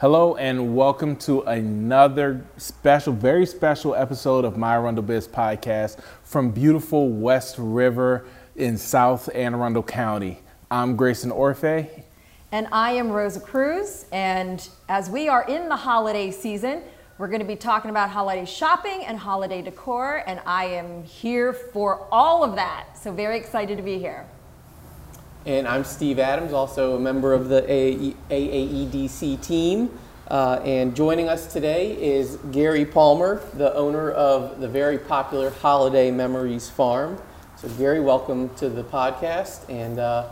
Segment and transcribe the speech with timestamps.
[0.00, 6.52] Hello and welcome to another special, very special episode of My Arundel Biz podcast from
[6.52, 8.24] beautiful West River
[8.54, 10.38] in South Anne Arundel County.
[10.70, 12.04] I'm Grayson Orfe.
[12.52, 14.06] And I am Rosa Cruz.
[14.12, 16.82] And as we are in the holiday season,
[17.18, 20.22] we're going to be talking about holiday shopping and holiday decor.
[20.28, 22.96] And I am here for all of that.
[22.96, 24.28] So, very excited to be here.
[25.46, 29.88] And I'm Steve Adams, also a member of the AAEDC team.
[30.26, 36.10] Uh, and joining us today is Gary Palmer, the owner of the very popular Holiday
[36.10, 37.18] Memories Farm.
[37.56, 39.70] So, Gary, welcome to the podcast.
[39.70, 40.28] And uh,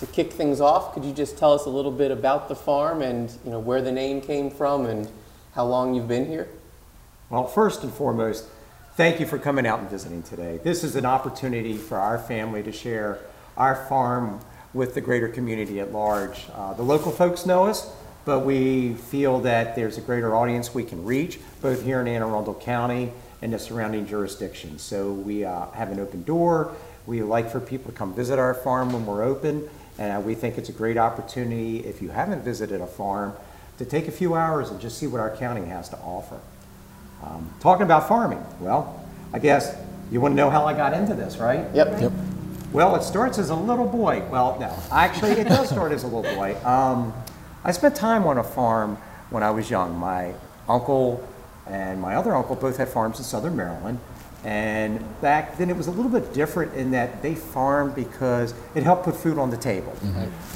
[0.00, 3.00] to kick things off, could you just tell us a little bit about the farm
[3.00, 5.08] and you know where the name came from and
[5.54, 6.48] how long you've been here?
[7.30, 8.46] Well, first and foremost,
[8.96, 10.58] thank you for coming out and visiting today.
[10.62, 13.20] This is an opportunity for our family to share
[13.58, 14.40] our farm
[14.72, 16.46] with the greater community at large.
[16.54, 17.92] Uh, the local folks know us,
[18.24, 22.22] but we feel that there's a greater audience we can reach, both here in Anne
[22.22, 24.82] Arundel County and the surrounding jurisdictions.
[24.82, 26.74] So we uh, have an open door.
[27.06, 30.58] We like for people to come visit our farm when we're open, and we think
[30.58, 33.34] it's a great opportunity if you haven't visited a farm
[33.78, 36.38] to take a few hours and just see what our county has to offer.
[37.22, 39.74] Um, talking about farming, well, I guess
[40.10, 41.66] you want to know how I got into this, right?
[41.74, 42.00] Yep.
[42.00, 42.12] Yep.
[42.72, 44.22] Well, it starts as a little boy.
[44.30, 46.54] Well, no, actually, it does start as a little boy.
[46.64, 47.14] Um,
[47.64, 48.96] I spent time on a farm
[49.30, 49.96] when I was young.
[49.96, 50.34] My
[50.68, 51.26] uncle
[51.66, 53.98] and my other uncle both had farms in southern Maryland.
[54.44, 58.82] And back then, it was a little bit different in that they farmed because it
[58.82, 59.92] helped put food on the table.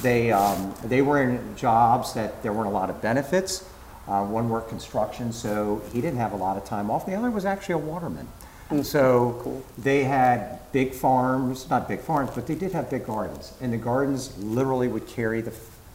[0.03, 3.69] They, um, they were in jobs that there weren't a lot of benefits.
[4.07, 7.07] Uh, one worked construction, so he didn't have a lot of time off.
[7.07, 8.29] The other was actually a waterman.
[8.71, 13.53] And so they had big farms, not big farms, but they did have big gardens.
[13.61, 15.53] And the gardens literally would carry the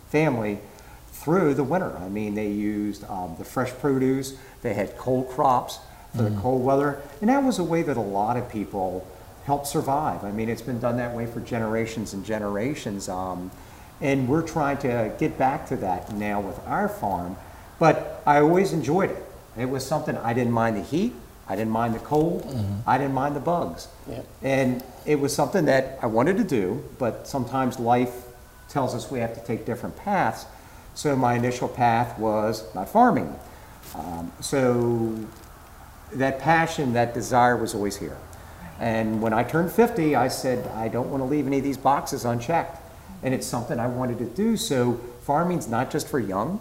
[0.10, 0.60] family
[1.12, 1.98] through the winter.
[1.98, 5.80] I mean, they used um, the fresh produce, they had cold crops
[6.16, 7.02] for the cold weather.
[7.22, 9.06] And that was a way that a lot of people
[9.46, 10.24] helped survive.
[10.24, 13.10] I mean, it's been done that way for generations and generations.
[13.10, 13.52] Um,
[14.02, 17.38] and we're trying to get back to that now with our farm.
[17.80, 19.24] But I always enjoyed it.
[19.58, 21.14] It was something I didn't mind the heat.
[21.50, 22.46] I didn't mind the cold.
[22.86, 23.88] I didn't mind the bugs.
[24.10, 24.22] Yeah.
[24.42, 28.26] And it was something that I wanted to do, but sometimes life
[28.70, 30.46] tells us we have to take different paths.
[30.94, 33.34] So my initial path was not farming.
[33.96, 35.18] Um, so
[36.14, 38.18] that passion, that desire was always here.
[38.80, 41.78] And when I turned 50, I said, I don't want to leave any of these
[41.78, 42.82] boxes unchecked.
[43.24, 44.58] And it's something I wanted to do.
[44.58, 46.60] So farming's not just for young,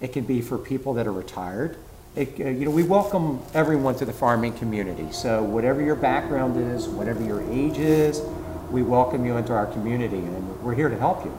[0.00, 1.76] it can be for people that are retired.
[2.16, 5.12] It, uh, you know, we welcome everyone to the farming community.
[5.12, 8.20] So whatever your background is, whatever your age is,
[8.68, 11.38] we welcome you into our community, and we're here to help you.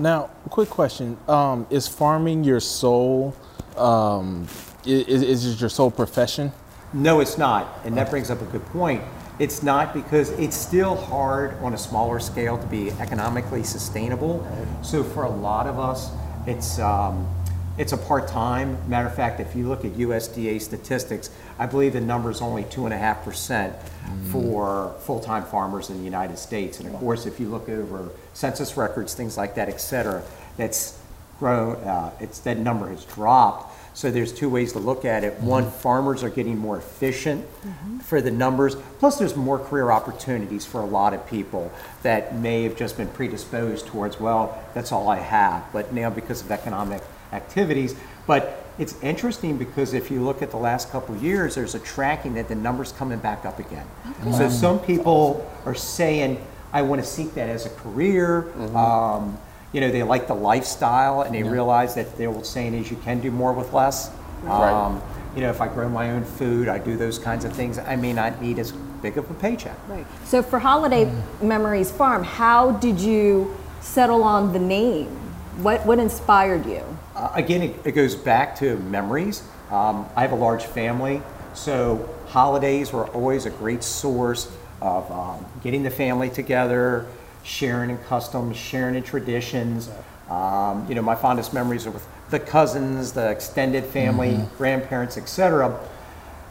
[0.00, 3.36] Now, quick question: um, Is farming your sole?
[3.76, 4.48] Um,
[4.84, 6.50] is, is it your sole profession?
[6.92, 9.02] No, it's not, and that brings up a good point.
[9.38, 14.46] It's not because it's still hard on a smaller scale to be economically sustainable.
[14.82, 16.10] So for a lot of us,
[16.46, 17.26] it's um,
[17.78, 18.76] it's a part time.
[18.88, 22.64] Matter of fact, if you look at USDA statistics, I believe the number is only
[22.64, 23.74] two and a half percent
[24.30, 26.80] for full time farmers in the United States.
[26.80, 30.22] And of course, if you look over census records, things like that, et cetera,
[30.56, 30.98] that's
[31.38, 31.76] grown.
[31.76, 33.78] Uh, it's that number has dropped.
[33.94, 35.38] So there's two ways to look at it.
[35.40, 37.44] One, farmers are getting more efficient
[38.02, 38.74] for the numbers.
[38.98, 41.70] Plus, there's more career opportunities for a lot of people
[42.02, 45.64] that may have just been predisposed towards, well, that's all I have.
[45.74, 47.94] But now, because of economic activities,
[48.26, 51.78] but it's interesting because if you look at the last couple of years, there's a
[51.78, 53.86] tracking that the numbers coming back up again.
[54.32, 58.50] So some people are saying, I want to seek that as a career.
[58.74, 59.38] Um,
[59.72, 62.96] you know, they like the lifestyle and they realize that the old saying is you
[62.98, 64.10] can do more with less.
[64.42, 64.72] Right.
[64.72, 65.02] Um,
[65.34, 67.96] you know, if I grow my own food, I do those kinds of things, I
[67.96, 69.76] may not need as big of a paycheck.
[69.88, 70.06] Right.
[70.24, 71.10] So, for Holiday
[71.40, 75.08] Memories Farm, how did you settle on the name?
[75.62, 76.82] What, what inspired you?
[77.22, 79.44] Uh, again, it, it goes back to memories.
[79.70, 81.22] Um, I have a large family,
[81.54, 87.06] so holidays were always a great source of um, getting the family together,
[87.44, 89.88] sharing in customs, sharing in traditions.
[90.28, 95.78] Um, you know, my fondest memories are with the cousins, the extended family, grandparents, etc.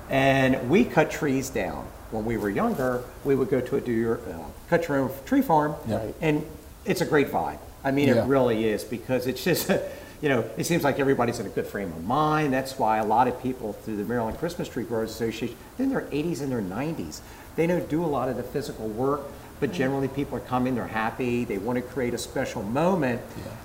[0.10, 1.86] And we cut trees down.
[2.12, 4.38] When we were younger, we would go to a do your, uh,
[4.70, 6.02] cut your own tree farm, Yeah.
[6.22, 6.46] and
[6.86, 7.58] it's a great vibe.
[7.84, 8.24] I mean, Yeah.
[8.24, 9.70] it really is because it's just,
[10.22, 12.54] you know, it seems like everybody's in a good frame of mind.
[12.54, 15.92] That's why a lot of people through the Maryland Christmas Tree Growers Association, they're in
[15.92, 17.22] their 80s and their 90s.
[17.56, 19.22] They don't do a lot of the physical work,
[19.60, 23.22] but generally people are coming, they're happy, they want to create a special moment.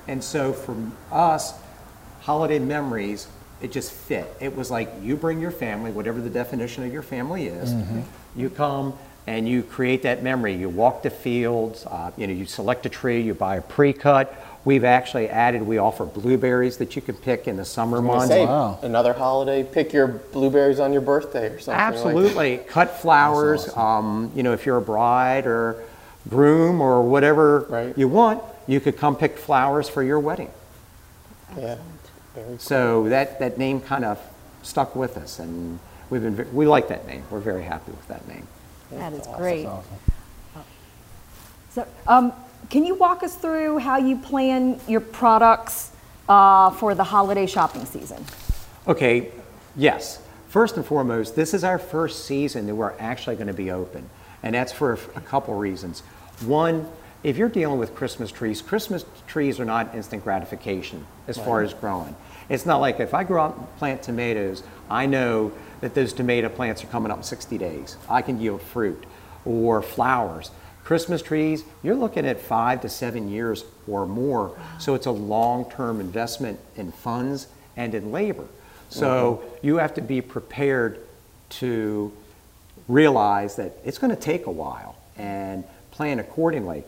[0.08, 0.74] And so for
[1.12, 1.52] us,
[2.20, 3.28] holiday memories,
[3.60, 4.26] it just fit.
[4.40, 7.72] It was like you bring your family, whatever the definition of your family is,
[8.34, 8.94] you come
[9.26, 10.54] and you create that memory.
[10.54, 14.34] You walk the fields, uh, you know, you select a tree, you buy a pre-cut.
[14.66, 18.26] We've actually added, we offer blueberries that you can pick in the summer I'm months.
[18.26, 18.80] say, Wow.
[18.82, 21.72] another holiday, pick your blueberries on your birthday or something.
[21.72, 21.94] like that.
[21.94, 22.56] Absolutely.
[22.66, 25.84] Cut flowers, um, you know, if you're a bride or
[26.28, 27.96] groom or whatever Right.
[27.96, 30.50] you want, you could come pick flowers for your wedding.
[31.56, 31.76] Yeah.
[32.34, 32.58] Very cool.
[32.58, 34.18] So that, that name kind of
[34.64, 35.78] stuck with us and
[36.10, 37.22] we've been, we like that name.
[37.30, 38.48] We're very happy with that name.
[38.90, 39.66] That is great.
[39.66, 39.84] Awesome.
[41.70, 42.32] So, um,
[42.70, 45.92] can you walk us through how you plan your products
[46.28, 48.24] uh, for the holiday shopping season?
[48.86, 49.30] Okay,
[49.76, 50.20] yes.
[50.48, 54.08] First and foremost, this is our first season that we're actually going to be open.
[54.42, 56.00] And that's for a couple reasons.
[56.44, 56.88] One,
[57.22, 61.74] if you're dealing with Christmas trees, Christmas trees are not instant gratification as far as
[61.74, 62.14] growing.
[62.48, 66.48] It's not like if I grow out and plant tomatoes, I know that those tomato
[66.48, 67.96] plants are coming up in 60 days.
[68.08, 69.04] I can yield fruit
[69.44, 70.50] or flowers.
[70.86, 74.56] Christmas trees, you're looking at five to seven years or more.
[74.78, 78.46] So it's a long term investment in funds and in labor.
[78.88, 79.66] So mm-hmm.
[79.66, 81.00] you have to be prepared
[81.48, 82.12] to
[82.86, 86.84] realize that it's going to take a while and plan accordingly.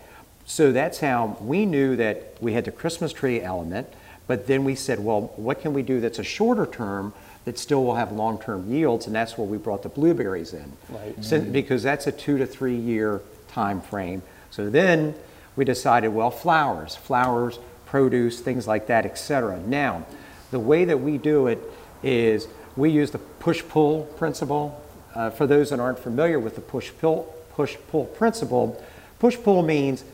[0.47, 3.89] So that's how we knew that we had the Christmas tree element,
[4.29, 7.12] but then we said, well, what can we do that's a shorter term
[7.47, 9.06] that still will have long term yields?
[9.06, 10.73] And that's where we brought the blueberries in.
[10.89, 11.25] Right.
[11.25, 11.51] So- mm-hmm.
[11.51, 14.23] because that's a two to three year time frame.
[14.50, 15.15] So then
[15.56, 19.59] we decided, well, flowers, flowers, produce, things like that, etc.
[19.67, 20.05] Now,
[20.50, 21.59] the way that we do it
[22.03, 24.81] is we use the push pull principle.
[25.15, 28.81] Uh, for those that aren't familiar with the push pull push pull principle,
[29.19, 30.05] push pull means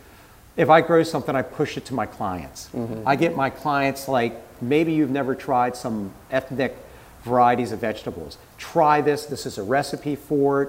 [0.56, 2.70] if I grow something, I push it to my clients.
[3.04, 6.74] I get my clients like maybe you've never tried some ethnic
[7.22, 8.38] varieties of vegetables.
[8.56, 9.26] Try this.
[9.26, 10.68] This is a recipe for it.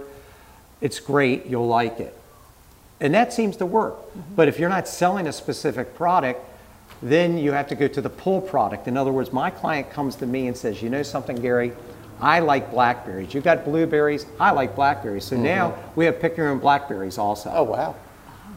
[0.82, 1.46] It's great.
[1.46, 2.18] You'll like it.
[3.00, 3.96] And that seems to work.
[3.96, 4.36] Mm-hmm.
[4.36, 6.42] But if you're not selling a specific product,
[7.02, 8.88] then you have to go to the pull product.
[8.88, 11.74] In other words, my client comes to me and says, You know something, Gary?
[12.22, 13.34] I like blackberries.
[13.34, 14.26] You've got blueberries?
[14.40, 15.26] I like blackberries.
[15.26, 16.00] So now mm-hmm.
[16.00, 17.52] we have pick your own blackberries also.
[17.54, 17.96] Oh, wow.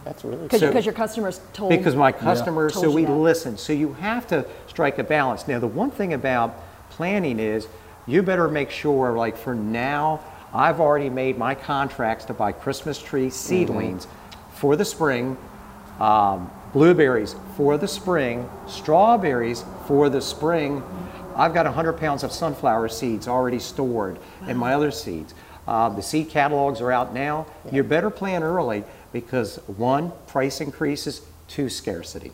[0.04, 0.72] That's really Because cool.
[0.72, 3.58] So- your customers told Because my customers, Told so we listen.
[3.58, 5.48] So you have to strike a balance.
[5.48, 6.54] Now, the one thing about
[6.90, 7.66] planning is
[8.06, 10.20] you better make sure, like for now,
[10.54, 14.17] I've already made my contracts to buy Christmas tree seedlings mm-hmm.
[14.58, 15.36] For the spring,
[16.00, 20.82] um, blueberries for the spring, strawberries for the spring.
[21.36, 25.34] I've got 100 pounds of sunflower seeds already stored and my other seeds.
[25.66, 27.46] Uh, the seed catalogs are out now.
[27.70, 32.32] You better plan early because one, price increases, two, scarcity.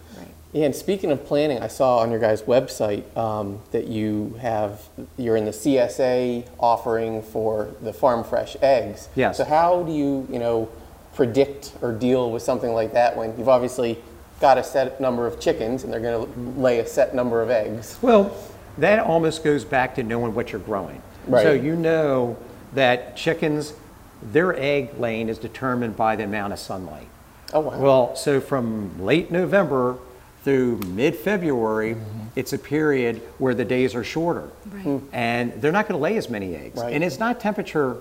[0.53, 4.83] Yeah, and speaking of planning, I saw on your guys' website um, that you have
[5.17, 9.09] you're in the CSA offering for the farm fresh eggs.
[9.17, 9.37] Yes.
[9.37, 10.71] So how do you you know
[11.15, 13.99] predict or deal with something like that when you've obviously
[14.41, 17.51] got a set number of chickens and they're going to lay a set number of
[17.51, 17.99] eggs?
[18.03, 18.37] Well,
[18.79, 21.01] that almost goes back to knowing what you're growing.
[21.27, 21.43] Right.
[21.43, 22.37] So you know
[22.73, 23.75] that chickens,
[24.23, 27.07] their egg laying is determined by the amount of sunlight.
[27.53, 27.79] Oh wow.
[27.79, 29.97] Well, so from late November
[30.43, 32.21] through mid February, Mm-hmm.
[32.37, 34.51] it's a period where the days are shorter.
[34.67, 35.01] Right.
[35.13, 36.81] And they're not going to lay as many eggs.
[36.81, 36.93] Right.
[36.93, 37.99] And it's not temperature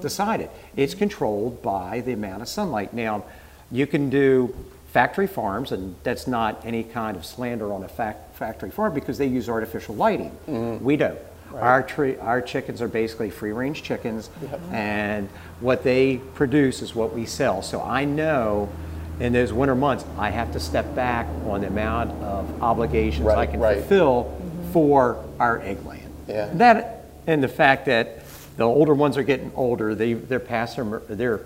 [0.00, 2.94] decided, it's controlled by the amount of sunlight.
[2.94, 3.24] Now,
[3.70, 4.54] you can do
[4.92, 9.18] factory farms, and that's not any kind of slander on a fac- factory farm because
[9.18, 10.30] they use artificial lighting.
[10.48, 10.84] Mm-hmm.
[10.84, 11.18] We don't.
[11.54, 14.30] Our, tree, our chickens are basically free range chickens,
[14.70, 17.60] and what they produce is what we sell.
[17.62, 18.68] So I know
[19.18, 23.46] in those winter months, I have to step back on the amount of obligations I
[23.46, 23.78] can right.
[23.78, 24.36] fulfill
[24.72, 26.08] for our egg laying.
[26.28, 26.50] Yeah.
[26.54, 28.22] That and the fact that
[28.56, 31.40] the older ones are getting older, they they're past their their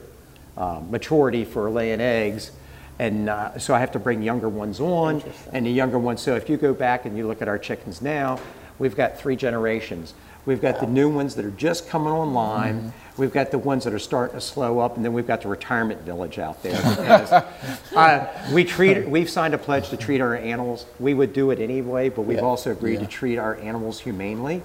[0.56, 2.50] uh, maturity for laying eggs,
[2.98, 6.20] and uh, so I have to bring younger ones on, and the younger ones.
[6.20, 8.38] So if you go back and you look at our chickens now,
[8.78, 10.14] we've got three generations.
[10.46, 12.74] We've got the new ones that are just coming online.
[12.80, 13.20] Mm-hmm.
[13.22, 15.48] We've got the ones that are starting to slow up, and then we've got the
[15.48, 16.76] retirement village out there.
[16.76, 17.32] Because,
[17.96, 20.84] uh, we treat, we've signed a pledge to treat our animals.
[21.00, 22.44] We would do it anyway, but we've Yeah.
[22.44, 24.62] also agreed to treat our animals humanely.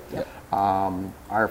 [0.52, 1.50] Um, our,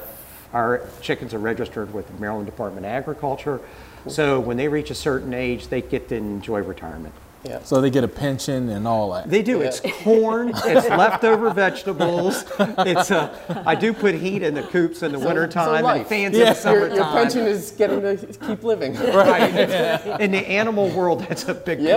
[0.52, 3.60] our chickens are registered with the Maryland Department of Agriculture.
[4.06, 7.12] So when they reach a certain age, they get to enjoy retirement.
[7.44, 7.62] yeah.
[7.62, 9.28] So they get a pension and all that.
[9.28, 9.60] They do.
[9.60, 10.48] It's corn.
[10.64, 12.44] It's leftover vegetables.
[12.58, 16.06] It's uh, I do put heat in the coops in the wintertime and life.
[16.08, 16.40] fans Yeah.
[16.40, 16.96] in the Your, summertime.
[16.96, 18.94] your pension is getting to keep living.
[18.94, 20.20] right.
[20.20, 21.96] In the animal world, that's a big Yep.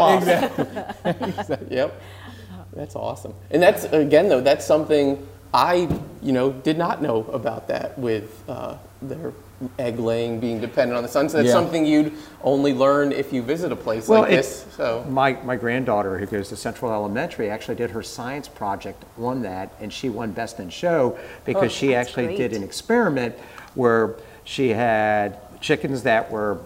[1.03, 1.50] plus.
[1.70, 2.01] Yep.
[2.74, 3.34] That's awesome.
[3.51, 5.89] And that's again though that's something I
[6.22, 9.34] you know did not know about that with uh, their
[9.77, 11.29] egg laying being dependent on the sun.
[11.29, 11.53] So that's Yeah.
[11.53, 14.74] something you'd only learn if you visit a place Well, like it's- this.
[14.75, 19.43] So My, my granddaughter, who goes to Central Elementary, actually did her science project on
[19.43, 21.15] that, and she won Best in Show
[21.46, 22.38] because Oh, she actually great.
[22.38, 23.36] did an experiment
[23.75, 24.15] where
[24.46, 26.58] she had chickens that were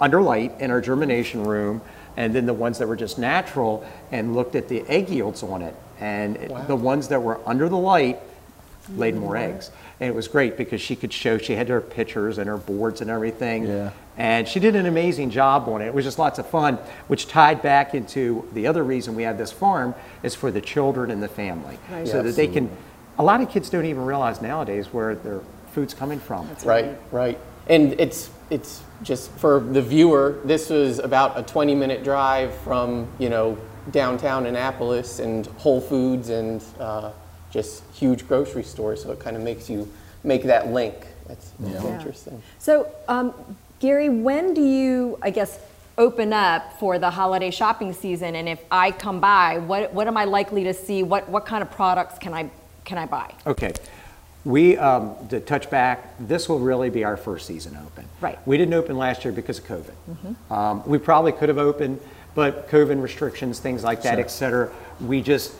[0.00, 1.82] under light in our germination room,
[2.16, 5.60] and then the ones that were just natural, and looked at the egg yields on
[5.60, 5.74] it.
[6.02, 8.20] And it- the ones that were under the light
[8.96, 9.54] laid more mm-hmm.
[9.54, 9.70] eggs.
[10.00, 13.00] And it was great because she could show, she had her pictures and her boards
[13.00, 13.66] and everything.
[13.66, 13.90] Yeah.
[14.18, 15.86] And she did an amazing job on it.
[15.86, 19.38] It was just lots of fun, which tied back into the other reason we have
[19.38, 21.78] this farm is for the children and the family.
[22.04, 22.68] So that they can,
[23.18, 25.40] a lot of kids don't even realize nowadays where their
[25.72, 26.48] food's coming from.
[26.64, 27.38] right, right.
[27.68, 30.40] And it's it's just for the viewer.
[30.44, 33.56] This was about a 20 minute drive from you know
[33.90, 37.10] downtown Annapolis and Whole Foods and uh,
[37.50, 39.02] just huge grocery stores.
[39.02, 39.90] So it kind of makes you
[40.24, 40.94] make that link.
[41.26, 41.96] That's, that's Yeah.
[41.96, 42.42] interesting.
[42.58, 43.34] So, um,
[43.80, 45.58] Gary, when do you, I guess,
[45.98, 48.36] open up for the holiday shopping season?
[48.36, 51.02] And if I come by, what, what am I likely to see?
[51.02, 52.48] What, what kind of products can I,
[52.84, 53.34] can I buy?
[53.46, 53.72] Okay.
[54.44, 58.06] We, um, to touch back, this will really be our first season open.
[58.20, 58.38] Right.
[58.46, 60.50] We didn't open last year because of COVID.
[60.50, 62.00] Um, we probably could have opened,
[62.34, 64.20] but COVID restrictions, things like that, Sure.
[64.20, 65.54] et cetera, we just,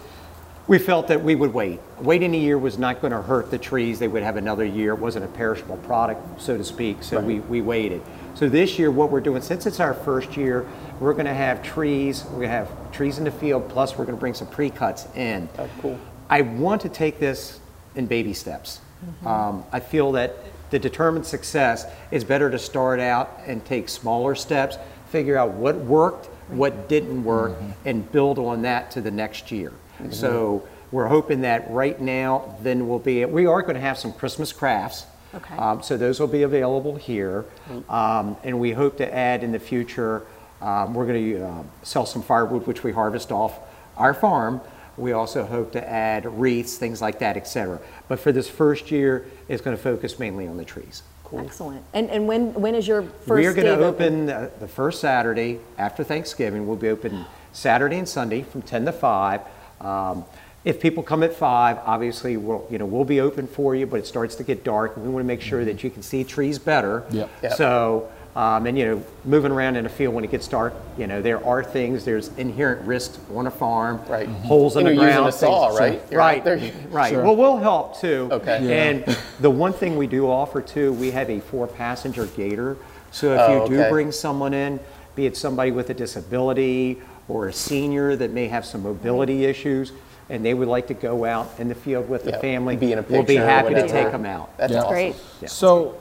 [0.68, 1.80] we felt that we would wait.
[2.00, 3.98] Waiting a year was not going to hurt the trees.
[3.98, 4.94] They would have another year.
[4.94, 8.00] It wasn't a perishable product, so to speak, so we, we waited.
[8.34, 10.66] So this year, what we're doing, since it's our first year,
[11.00, 14.04] we're going to have trees, we're going to have trees in the field, plus we're
[14.04, 15.48] going to bring some pre-cuts in.
[15.58, 15.98] Oh, cool.
[16.30, 17.60] I want to take this
[17.94, 18.80] in baby steps.
[19.26, 20.36] Um, I feel that
[20.70, 25.74] the determined success is better to start out and take smaller steps, figure out what
[25.76, 27.52] worked, what didn't work,
[27.84, 29.72] and build on that to the next year.
[30.10, 34.12] So we're hoping that right now, then we'll be, we are going to have some
[34.12, 35.06] Christmas crafts.
[35.34, 35.56] Okay.
[35.56, 37.46] Um, so those will be available here.
[37.88, 40.26] Um, and we hope to add in the future,
[40.60, 43.58] um, we're going to uh, sell some firewood, which we harvest off
[43.96, 44.60] our farm.
[44.98, 47.78] We also hope to add wreaths, things like that, et cetera.
[48.08, 51.02] But for this first year, it's going to focus mainly on the trees.
[51.38, 51.84] Excellent.
[51.94, 54.68] And, and when, when is your first we are going to of open uh, the
[54.68, 56.66] first Saturday after Thanksgiving.
[56.66, 59.40] We'll be open Saturday and Sunday from 10 to 5.
[59.80, 60.24] Um,
[60.64, 63.98] if people come at 5, obviously we'll, you know, we'll be open for you, but
[63.98, 64.96] it starts to get dark.
[64.96, 67.04] and We want to make sure that you can see trees better.
[67.10, 67.30] Yep.
[67.42, 67.52] Yep.
[67.54, 71.06] So, um, and you know, moving around in a field when it gets dark, you
[71.06, 74.00] know, there are things, there's inherent risks on a farm.
[74.08, 74.26] Right.
[74.26, 75.28] Holes in And the you're using ground.
[75.28, 76.02] a saw, things- right?
[76.10, 76.42] You're right.
[76.44, 77.10] there- Right.
[77.10, 77.22] Sure.
[77.24, 78.28] Well, we'll help too.
[78.32, 78.64] Okay.
[78.64, 78.70] Yeah.
[78.84, 82.78] And the one thing we do offer too, we have a four-passenger gator.
[83.10, 83.90] So if Oh, you do okay.
[83.90, 84.80] bring someone in,
[85.14, 89.92] be it somebody with a disability or a senior that may have some mobility issues,
[90.30, 92.98] and they would like to go out in the field with the family, be in
[92.98, 94.56] a we'll be happy to take them out.
[94.56, 94.78] That's Yeah.
[94.80, 94.90] awesome.
[94.92, 95.16] Great.
[95.46, 95.96] So,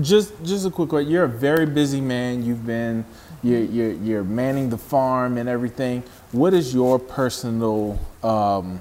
[0.00, 1.08] just just a quick one.
[1.08, 2.44] You're a very busy man.
[2.44, 3.04] You've been
[3.42, 6.02] you're you're, you're manning the farm and everything.
[6.32, 8.80] What is your personal um,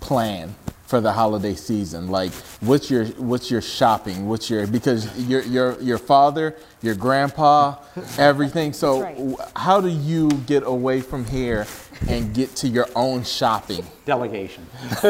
[0.00, 0.54] plan
[0.86, 2.08] for the holiday season?
[2.08, 4.28] Like, what's your what's your shopping?
[4.28, 7.76] What's your because your your your father, your grandpa,
[8.18, 8.72] everything.
[8.72, 9.34] So, right.
[9.56, 11.66] how do you get away from here
[12.08, 13.84] and get to your own shopping?
[14.04, 14.66] Delegation.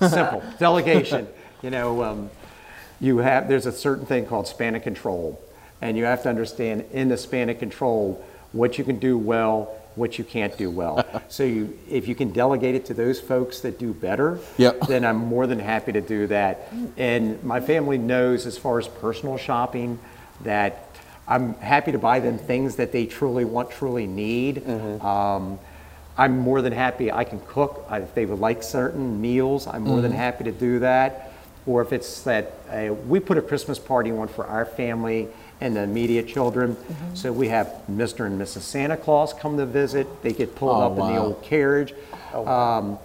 [0.00, 0.42] Simple.
[0.58, 1.28] Delegation.
[1.62, 2.30] You know, um,
[3.00, 5.40] you have, there's a certain thing called span of control.
[5.82, 9.74] And you have to understand in the span of control what you can do well,
[9.94, 11.04] what you can't do well.
[11.28, 14.80] so you, if you can delegate it to those folks that do better, Yep.
[14.88, 16.70] then I'm more than happy to do that.
[16.98, 19.98] And my family knows as far as personal shopping
[20.42, 20.86] that
[21.26, 24.68] I'm happy to buy them things that they truly want, truly need.
[25.00, 25.58] Um,
[26.18, 29.82] I'm more than happy, I can cook, I- if they would like certain meals, I'm
[29.84, 31.29] more than happy to do that.
[31.66, 35.28] Or if it's that, uh, we put a Christmas party on for our family
[35.60, 36.76] and the immediate children.
[37.14, 38.24] So we have Mr.
[38.26, 38.62] and Mrs.
[38.62, 41.92] Santa Claus come to visit, they get pulled Oh, up in the old carriage.
[42.34, 42.98] Um,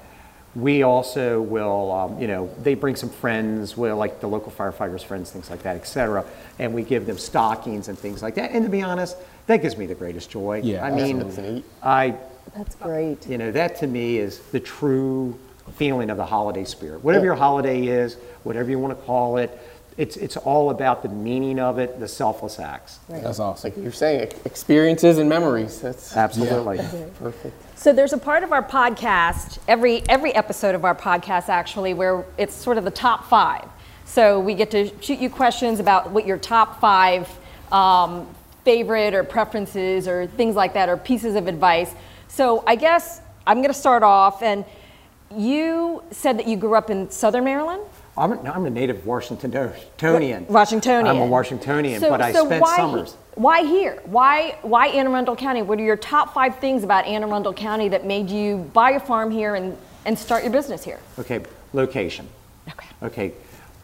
[0.55, 5.03] we also will, um, you know, they bring some friends, well, like the local firefighters'
[5.03, 6.23] friends, things like that, et cetera,
[6.59, 8.51] and we give them stockings and things like that.
[8.51, 10.61] And to be honest, that gives me the greatest joy.
[10.63, 11.61] Yeah, I mean.
[11.83, 12.15] I,
[12.55, 13.27] That's great.
[13.27, 15.37] you know, that to me is the true
[15.71, 17.03] feeling of the holiday spirit.
[17.03, 19.57] Whatever your holiday is, whatever you want to call it,
[19.97, 22.99] it's, it's all about the meaning of it, the selfless acts.
[23.07, 23.71] That's awesome.
[23.71, 25.79] Like you're saying, experiences and memories.
[25.79, 26.77] That's Absolutely.
[27.19, 27.55] perfect.
[27.77, 32.25] So there's a part of our podcast, every every episode of our podcast actually, where
[32.37, 33.67] it's sort of the top five.
[34.05, 37.29] So we get to shoot you questions about what your top five
[37.71, 38.27] um,
[38.63, 41.93] favorite or preferences or things like that, or pieces of advice.
[42.27, 44.65] So I guess I'm going to start off, and
[45.33, 47.81] you said that you grew up in Southern Maryland.
[48.17, 50.47] I'm a, I'm a native Washingtonian.
[50.47, 51.07] Washingtonian.
[51.07, 53.17] I'm a Washingtonian, So- but I so spent why, summers.
[53.35, 54.01] Why here?
[54.05, 55.61] Why why Anne Arundel County?
[55.61, 58.99] What are your top five things about Anne Arundel County that made you buy a
[58.99, 60.99] farm here and, and start your business here?
[61.19, 62.29] Okay, location.
[62.69, 62.87] Okay.
[63.03, 63.33] Okay,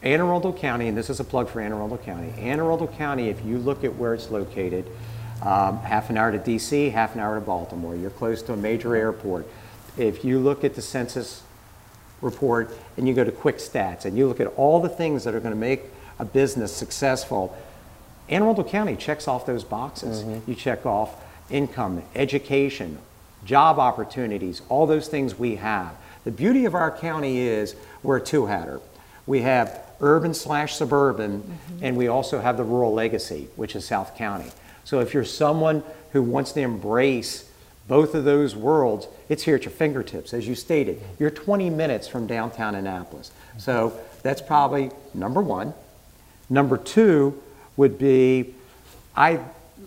[0.02, 2.34] Anne Arundel County, and this is a plug for Anne Arundel County.
[2.38, 4.86] Anne Arundel County, if you look at where it's located,
[5.42, 7.96] um, half an hour to DC, half an hour to Baltimore.
[7.96, 9.46] You're close to a major airport.
[9.98, 11.44] If you look at the census
[12.22, 15.36] report and you go to quick stats and you look at all the things that
[15.36, 15.84] are going to make
[16.20, 17.58] a business successful,
[18.30, 20.24] Anne Arundel County checks off those boxes.
[20.24, 20.50] Mm-hmm.
[20.50, 23.00] You check off income, education,
[23.44, 25.94] job opportunities, all those things we have.
[26.24, 28.80] The beauty of our county is we're a two-hatter.
[29.26, 31.84] We have urban slash suburban, mm-hmm.
[31.84, 34.52] and we also have the rural legacy, which is South County.
[34.84, 37.50] So if you're someone who wants to embrace
[37.92, 40.34] both of those worlds, it's here at your fingertips.
[40.34, 43.34] As you stated, you're 20 minutes from downtown Annapolis.
[43.58, 45.74] So that's probably number one.
[46.50, 47.44] Number two
[47.76, 48.56] would be
[49.14, 49.42] I,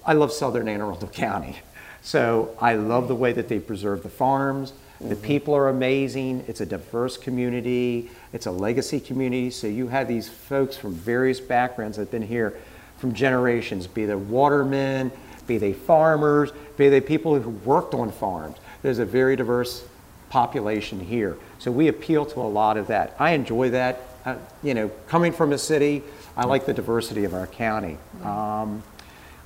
[0.04, 1.56] I love southern Anne Arundel County.
[2.02, 4.74] So I love the way that they preserve the farms.
[5.00, 5.24] The mm-hmm.
[5.24, 6.44] people are amazing.
[6.46, 8.10] It's a diverse community.
[8.34, 9.48] It's a legacy community.
[9.48, 12.54] So you have these folks from various backgrounds that have been here
[12.98, 15.10] from generations, be they watermen,
[15.46, 18.56] be they farmers, be they people who worked on farms.
[18.82, 19.84] There's a very diverse
[20.30, 21.36] population here.
[21.58, 23.14] So we appeal to a lot of that.
[23.18, 24.00] I enjoy that.
[24.24, 26.02] Uh, you know, coming from a city,
[26.36, 27.98] I like the diversity of our county.
[28.22, 28.82] Um,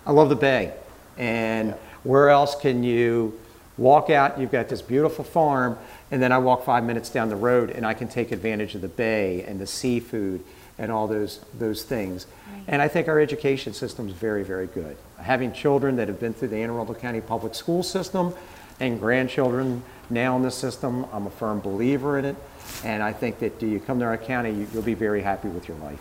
[0.06, 0.72] I love the bay.
[1.18, 1.74] And
[2.04, 3.38] where else can you
[3.76, 4.38] walk out?
[4.38, 5.78] You've got this beautiful farm,
[6.10, 8.80] and then I walk five minutes down the road and I can take advantage of
[8.80, 10.42] the bay and the seafood
[10.78, 12.26] and all those, those things.
[12.68, 14.96] And I think our education system is very, very good.
[15.18, 18.35] Having children that have been through the Anne Arundel County public school system
[18.81, 22.37] and grandchildren now in the system, I'm a firm believer in it.
[22.85, 25.48] And I think that do you come to our county, you- you'll be very happy
[25.48, 26.00] with your life.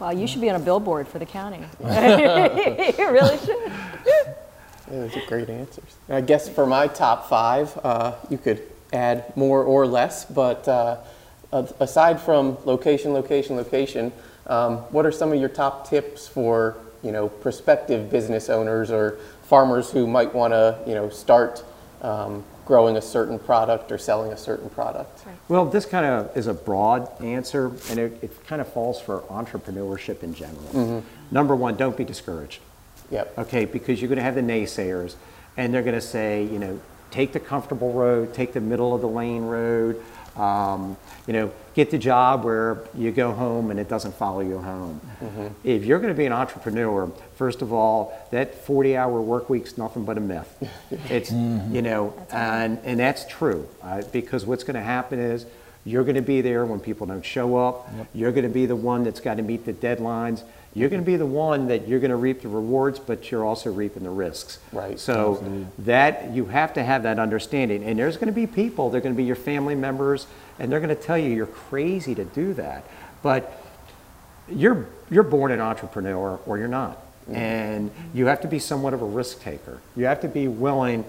[0.00, 1.60] Well, you should be on a billboard for the county.
[1.80, 3.72] you really should.
[4.06, 5.84] Yeah, those are great answers.
[6.08, 10.72] I guess for my top five, uh, you could add more or less, but uh,
[10.72, 11.06] a-
[11.52, 14.12] aside from location, location, location,
[14.46, 19.18] um, what are some of your top tips for you know prospective business owners or
[19.42, 21.62] farmers who might want to you know start
[22.00, 25.24] um, growing a certain product or selling a certain product?
[25.48, 29.20] Well, this kind of is a broad answer, and it, it kind of falls for
[29.22, 31.04] entrepreneurship in general.
[31.30, 32.60] Number one, don't be discouraged.
[33.10, 33.38] Yep.
[33.38, 35.16] Okay, because you're going to have the naysayers,
[35.56, 39.02] and they're going to say, you know, take the comfortable road, take the middle of
[39.02, 40.02] the lane road,
[40.36, 44.58] um, you know, get the job where you go home and it doesn't follow you
[44.58, 45.00] home.
[45.64, 50.04] If you're going to be an entrepreneur, first of all, that 40-hour work week's nothing
[50.04, 50.48] but a myth.
[51.10, 55.46] It's, you know, and, and that's true, uh, because what's going to happen is
[55.84, 57.88] you're going to be there when people don't show up.
[58.14, 60.42] You're going to be the one that's got to meet the deadlines.
[60.74, 63.44] You're going to be the one that you're going to reap the rewards, but you're
[63.44, 64.58] also reaping the risks.
[64.72, 64.98] Right.
[64.98, 67.84] So that you have to have that understanding.
[67.84, 70.26] And there's going to be people, they're going to be your family members,
[70.58, 72.84] and they're going to tell you you're crazy to do that.
[73.22, 73.62] But
[74.48, 76.98] you're you're born an entrepreneur or you're not.
[77.30, 79.80] And you have to be somewhat of a risk taker.
[79.94, 81.04] You have to be willing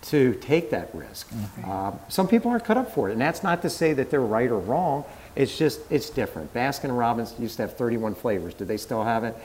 [0.00, 1.30] to take that risk.
[1.66, 4.20] Um, some people aren't cut up for it, and that's not to say that they're
[4.20, 5.04] right or wrong.
[5.36, 6.52] It's just it's different.
[6.54, 8.54] Baskin and Robbins used to have 31 flavors.
[8.54, 9.36] Do they still have it?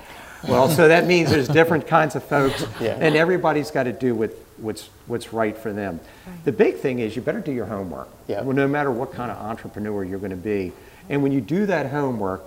[0.47, 2.97] Well, so that means there's different kinds of folks, Yeah.
[2.99, 5.99] and everybody's got to do what, what's what's right for them.
[6.43, 8.09] The big thing is you better do your homework.
[8.27, 8.41] Yeah.
[8.41, 10.73] Well, no matter what kind of entrepreneur you're going to be,
[11.09, 12.43] and when you do that homework,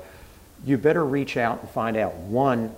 [0.64, 2.74] you better reach out and find out one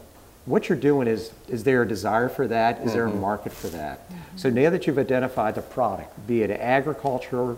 [0.49, 3.21] what you're doing is is there a desire for that is there a mm-hmm.
[3.21, 4.37] market for that mm-hmm.
[4.37, 7.57] so now that you've identified the product be it agriculture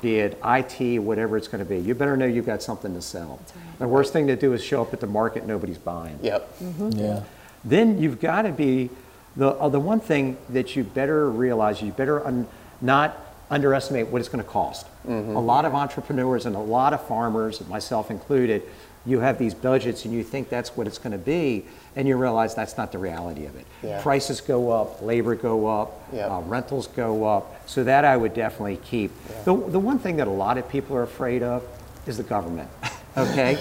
[0.00, 1.78] be it IT whatever it's going to be.
[1.78, 3.40] You better know you've got something to sell.
[3.78, 6.18] The worst thing to do is show up at the market nobody's buying.
[6.22, 6.54] Yep.
[6.90, 7.22] Yeah.
[7.64, 8.90] then you've got to be
[9.36, 12.46] the uh, the one thing that you better realize you better un,
[12.80, 13.16] not
[13.52, 14.86] underestimate what it's going to cost.
[15.06, 18.62] A lot of entrepreneurs and a lot of farmers, myself included,
[19.04, 21.64] you have these budgets and you think that's what it's going to be,
[21.96, 23.66] and you realize that's not the reality of it.
[23.82, 24.00] Yeah.
[24.00, 26.30] Prices go up, labor go up, Yep.
[26.30, 27.68] uh, rentals go up.
[27.68, 29.10] So that I would definitely keep.
[29.44, 31.62] The, the one thing that a lot of people are afraid of
[32.06, 32.70] is the government.
[33.14, 33.58] Okay,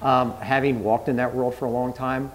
[0.00, 2.32] um, having walked in that world for a long time,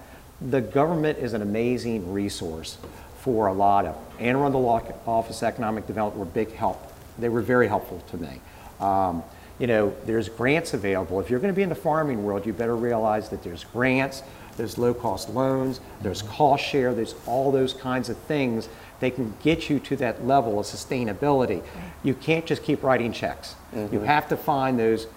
[0.52, 2.78] the government is an amazing resource
[3.22, 3.96] for a lot of.
[4.20, 6.92] Anne Arundel Law- Office of Economic Development were big help.
[7.18, 8.42] They were very helpful to me.
[8.80, 9.24] Um,
[9.60, 11.20] you know, there's grants available.
[11.20, 14.22] If you're going to be in the farming world, you better realize that there's grants,
[14.58, 16.34] there's low-cost loans, there's mm-hmm.
[16.34, 18.68] cost share, there's all those kinds of things
[19.00, 21.62] they can get you to that level of sustainability.
[21.62, 22.08] Mm-hmm.
[22.08, 23.56] You can't just keep writing checks.
[23.74, 24.06] You mm-hmm.
[24.06, 25.08] have to find those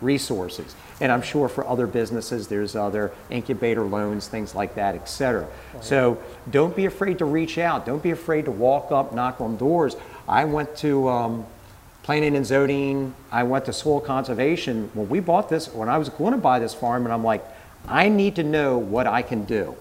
[0.00, 0.74] resources.
[1.00, 5.46] And I'm sure for other businesses, there's other incubator loans, things like that, et cetera.
[5.80, 6.18] So
[6.50, 7.86] don't be afraid to reach out.
[7.86, 9.96] Don't be afraid to walk up, knock on doors.
[10.26, 11.46] I went to um,
[12.02, 13.14] planning and zoning.
[13.30, 14.90] I went to soil conservation.
[14.94, 17.44] When we bought this, when I was going to buy this farm, and I'm like,
[17.86, 19.76] I need to know what I can do.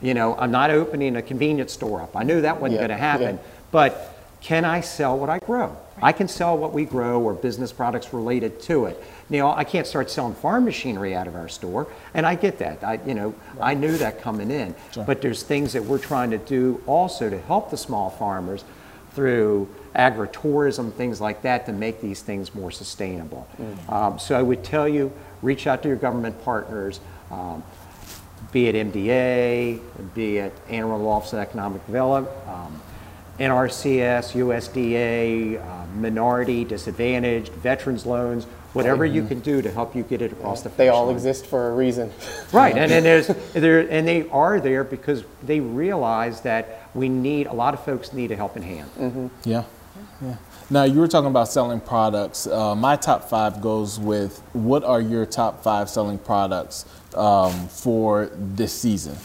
[0.00, 2.16] You know, I'm not opening a convenience store up.
[2.16, 3.36] I knew that wasn't Yeah, going to happen.
[3.36, 3.42] yeah.
[3.70, 5.76] But can I sell what I grow?
[6.00, 9.02] I can sell what we grow or business products related to it.
[9.30, 12.84] Now, I can't start selling farm machinery out of our store, and I get that.
[12.84, 14.74] I, you know, I knew that coming in.
[15.06, 18.64] But there's things that we're trying to do also to help the small farmers
[19.14, 23.48] through agritourism, things like that, to make these things more sustainable.
[23.88, 27.00] Um, so I would tell you, reach out to your government partners.
[27.30, 27.64] Um,
[28.52, 29.80] be it MDA,
[30.14, 32.80] be it Arundel Office of Economic Development, um,
[33.38, 40.20] NRCS, USDA, uh, minority, disadvantaged, veterans loans, whatever you can do to help you get
[40.22, 41.14] it across the finish They all line.
[41.14, 42.12] exist for a reason.
[42.52, 47.46] Right, and then there's there, and they are there because they realize that we need
[47.46, 49.30] a lot of folks need a helping hand.
[49.44, 49.64] Yeah.
[50.22, 50.36] Yeah.
[50.70, 52.46] Now you were talking about selling products.
[52.46, 58.30] Uh, my top five goes with what are your top five selling products um, for
[58.34, 59.16] this season?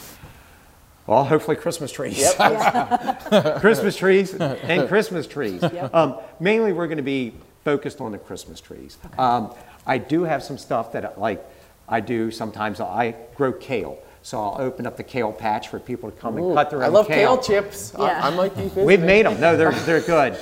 [1.07, 2.33] Well, hopefully Christmas trees.
[3.59, 5.63] Christmas trees and Christmas trees.
[5.93, 7.33] Um, mainly, we're going to be
[7.65, 8.97] focused on the Christmas trees.
[9.17, 9.53] Um,
[9.85, 11.43] I do have some stuff that, like,
[11.89, 12.79] I do sometimes.
[12.79, 16.55] I grow kale, so I'll open up the kale patch for people to come and
[16.55, 16.91] cut their own kale.
[16.95, 17.37] I love kale.
[17.37, 17.93] kale chips.
[17.95, 18.25] I- Yeah.
[18.25, 18.85] I, might be visiting.
[18.85, 19.39] We've made them.
[19.41, 20.37] No, they're they're good.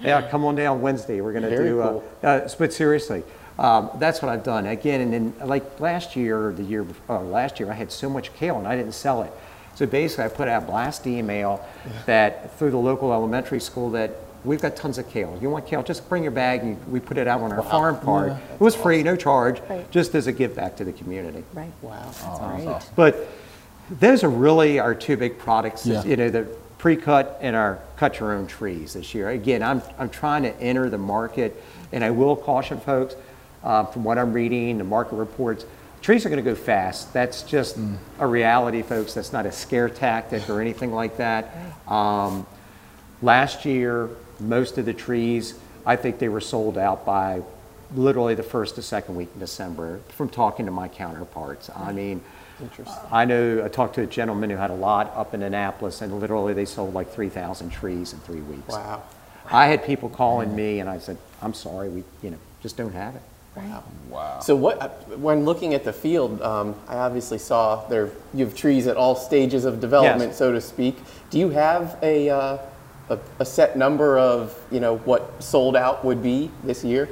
[0.00, 1.20] Yeah, come on down Wednesday.
[1.20, 1.80] We're going to do.
[1.82, 2.04] cool.
[2.22, 3.22] Uh, uh, but seriously,
[3.58, 5.00] um, that's what I've done again.
[5.02, 8.08] And then like last year or the year before, uh, last year, I had so
[8.10, 9.32] much kale and I didn't sell it.
[9.76, 11.64] So basically, I put out a blast email
[12.06, 14.10] that through the local elementary school that
[14.42, 15.38] we've got tons of kale.
[15.40, 15.82] You want kale?
[15.82, 16.62] Just bring your bag.
[16.62, 18.32] And we put it out on our farm card.
[18.54, 19.88] It was free, no charge, Right.
[19.90, 21.44] just as a give back to the community.
[21.52, 21.70] Right.
[21.82, 22.02] Wow.
[22.10, 22.96] That's Great.
[22.96, 23.28] But
[23.90, 26.02] those are really our two big products, Yeah.
[26.04, 26.46] you know, the
[26.78, 29.28] pre-cut and our cut your own trees this year.
[29.28, 31.62] Again, I'm, I'm trying to enter the market,
[31.92, 33.14] and I will caution folks,
[33.62, 35.66] uh, from what I'm reading, the market reports,
[36.06, 37.12] trees are going to go fast.
[37.12, 37.76] That's just
[38.20, 39.14] a reality, folks.
[39.14, 41.52] That's not a scare tactic or anything like that.
[41.88, 42.46] Um,
[43.22, 47.42] last year, most of the trees, I think they were sold out by
[47.92, 51.70] literally the first to second week in December from talking to my counterparts.
[51.74, 52.22] I mean,
[53.10, 56.20] I know I talked to a gentleman who had a lot up in Annapolis, and
[56.20, 58.68] literally they sold like 3,000 trees in three weeks.
[58.68, 59.02] Wow.
[59.50, 62.92] I had people calling me, and I said, "I'm sorry, we, you know, just don't
[62.92, 63.22] have it."
[63.56, 64.40] Wow.
[64.40, 68.86] So what, when looking at the field, um, I obviously saw there, you have trees
[68.86, 70.38] at all stages of development, Yes.
[70.38, 70.96] so to speak.
[71.30, 72.58] Do you have a, uh,
[73.10, 77.08] a, a set number of, you know, what sold out would be this year?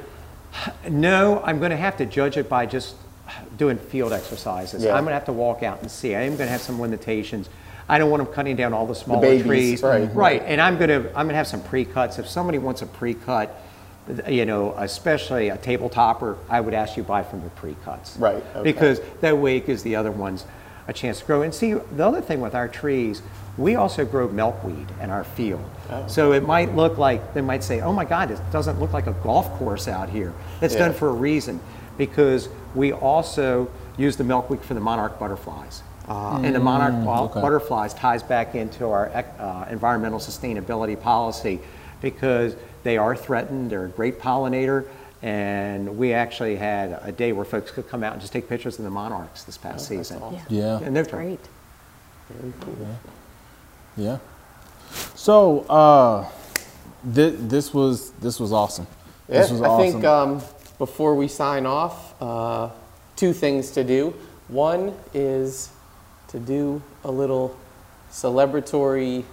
[0.89, 2.95] No, I'm going to have to judge it by just
[3.57, 4.83] doing field exercises.
[4.83, 4.91] Yeah.
[4.95, 6.15] I'm going to have to walk out and see.
[6.15, 7.49] I am going to have some limitations.
[7.89, 9.83] I don't want them cutting down all the smaller babies, trees.
[9.83, 10.15] right.
[10.15, 10.41] Right.
[10.45, 12.17] And I'm going to I'm going to have some pre-cuts.
[12.19, 13.61] If somebody wants a pre-cut,
[14.27, 18.17] you know, especially a table topper, I would ask you buy from the pre-cuts.
[18.17, 18.63] Right, okay.
[18.63, 20.45] Because that way it gives the other ones
[20.87, 21.41] a chance to grow.
[21.41, 23.23] And see, the other thing with our trees,
[23.57, 25.67] we also grow milkweed in our field.
[25.89, 26.07] Oh.
[26.07, 29.07] So it might look like, they might say, oh my God, it doesn't look like
[29.07, 30.33] a golf course out here.
[30.61, 30.81] It's Yeah.
[30.81, 31.59] done for a reason
[31.97, 35.81] because we also use the milkweed for the monarch butterflies.
[36.07, 36.39] Ah.
[36.43, 37.41] and the monarch bu- okay.
[37.41, 41.59] butterflies ties back into our uh, environmental sustainability policy
[41.99, 44.85] because they are threatened, they're a great pollinator,
[45.23, 48.77] and we actually had a day where folks could come out and just take pictures
[48.77, 50.21] of the monarchs this past Oh, season.
[50.21, 50.39] awesome.
[50.49, 50.79] Yeah.
[50.79, 51.39] And they're Great.
[52.29, 52.75] Very cool.
[53.97, 54.19] Yeah.
[55.15, 56.25] So uh,
[57.11, 58.85] thi- this was this was awesome.
[59.27, 59.79] Yeah, This was awesome.
[59.87, 60.41] I think um,
[60.77, 62.69] before we sign off, uh,
[63.15, 64.13] two things to do.
[64.47, 65.69] One is
[66.27, 67.57] to do a little
[68.11, 69.23] celebratory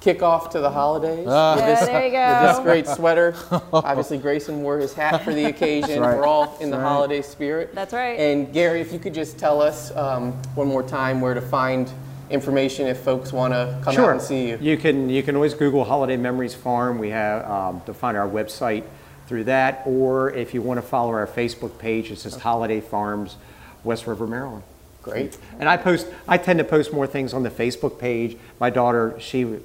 [0.00, 3.34] kickoff to the holidays with, Yeah, this, there you with this great sweater.
[3.72, 6.00] Obviously, Grayson wore his hat for the occasion.
[6.00, 6.16] right.
[6.16, 6.82] We're all in the right.
[6.82, 7.74] holiday spirit.
[7.74, 8.18] That's right.
[8.18, 11.90] And Gary, if you could just tell us um, one more time where to find
[12.30, 14.58] information if folks want to come out and see you.
[14.60, 16.98] You can you can always Google Holiday Memories Farm.
[16.98, 18.84] We have um, to find our website
[19.26, 23.36] through that, or if you want to follow our Facebook page, it's just Holiday Farms,
[23.84, 24.62] West River, Maryland.
[25.02, 25.38] Great.
[25.58, 28.36] And I post, I tend to post more things on the Facebook page.
[28.58, 29.60] My daughter, she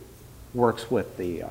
[0.55, 1.47] works with the uh,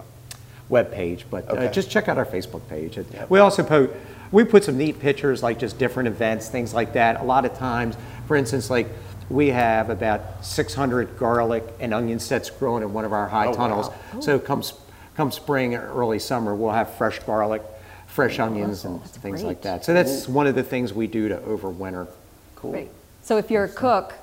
[0.69, 1.71] web page, but uh, Okay.
[1.73, 2.97] just check out our Facebook page.
[2.97, 3.31] And Yep.
[3.31, 3.93] We also post,
[4.33, 7.21] we put some neat pictures, like just different events, things like that.
[7.21, 8.89] A lot of times, for instance, like
[9.31, 13.91] we have about 600 garlic and onion sets growing in one of our high tunnels.
[14.21, 14.75] So come, s-
[15.17, 17.63] come spring, or early summer, we'll have fresh garlic,
[18.07, 19.85] fresh onions and things like that.
[19.85, 22.07] So that's one of the things we do to overwinter.
[22.57, 22.73] Cool.
[22.73, 22.89] Great.
[23.23, 24.15] So if you're a cook,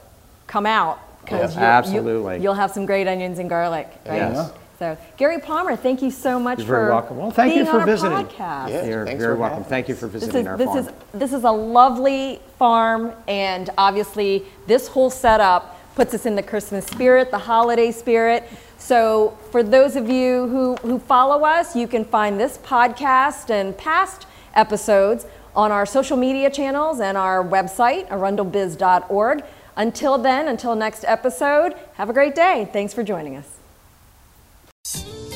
[0.48, 2.40] come out because Yeah, absolutely.
[2.42, 3.88] you'll have some great onions and garlic.
[4.06, 4.18] Right?
[4.18, 4.52] Yes.
[4.82, 7.18] So Gary Palmer, thank you so much You're for very welcome.
[7.18, 8.18] Well, thank you being for on our visiting.
[8.26, 8.70] podcast.
[8.70, 8.86] Yeah.
[8.86, 9.64] You're very welcome.
[9.64, 10.78] Thank you for This visiting is our this farm.
[10.80, 16.42] is this is a lovely farm, and obviously this whole setup puts us in the
[16.42, 18.50] Christmas spirit, the holiday spirit.
[18.80, 23.78] So for those of you who who follow us, you can find this podcast and
[23.78, 29.44] past episodes on our social media channels and our website, arundelbiz.org.
[29.78, 32.68] Until then, until next episode, have a great day.
[32.74, 33.51] Thanks for joining us
[34.84, 35.31] you